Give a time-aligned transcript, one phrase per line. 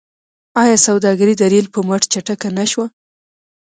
[0.61, 2.85] آیا سوداګري د ریل په مټ چټکه نشوه؟